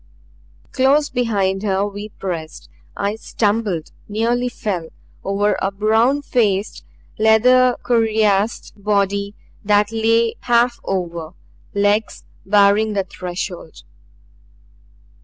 Close 0.71 1.11
behind 1.11 1.61
her 1.61 1.85
we 1.85 2.09
pressed. 2.09 2.69
I 2.97 3.17
stumbled, 3.17 3.91
nearly 4.09 4.49
fell, 4.49 4.89
over 5.23 5.55
a 5.61 5.69
brown 5.69 6.23
faced, 6.23 6.83
leather 7.19 7.75
cuirassed 7.83 8.73
body 8.83 9.35
that 9.63 9.91
lay 9.91 10.37
half 10.39 10.79
over, 10.83 11.33
legs 11.75 12.23
barring 12.47 12.93
the 12.93 13.03
threshold. 13.03 13.83